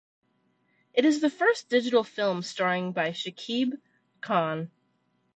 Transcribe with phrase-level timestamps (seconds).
[0.95, 3.79] It is the first digital film starring by Shakib
[4.19, 4.71] Khan.